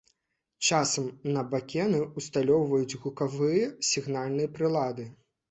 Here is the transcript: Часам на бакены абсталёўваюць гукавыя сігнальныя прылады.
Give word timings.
Часам 0.69 1.03
на 1.35 1.43
бакены 1.51 1.99
абсталёўваюць 2.05 2.99
гукавыя 3.05 3.71
сігнальныя 3.93 4.53
прылады. 4.59 5.09